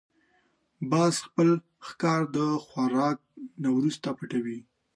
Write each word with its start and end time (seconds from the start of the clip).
باز 0.91 1.15
خپل 1.25 1.49
ښکار 1.87 2.21
د 2.35 2.37
خوراک 2.65 3.17
نه 3.63 3.69
وروسته 3.75 4.07
پټوي 4.17 4.59